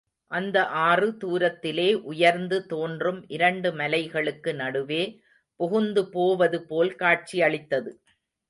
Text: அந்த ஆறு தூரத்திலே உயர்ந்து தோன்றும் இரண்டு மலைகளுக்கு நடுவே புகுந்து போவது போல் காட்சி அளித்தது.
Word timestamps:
அந்த 0.31 0.57
ஆறு 0.83 1.07
தூரத்திலே 1.23 1.85
உயர்ந்து 2.03 2.57
தோன்றும் 2.65 3.19
இரண்டு 3.27 3.71
மலைகளுக்கு 3.71 4.53
நடுவே 4.55 5.03
புகுந்து 5.59 6.03
போவது 6.09 6.59
போல் 6.65 6.93
காட்சி 6.95 7.39
அளித்தது. 7.41 7.93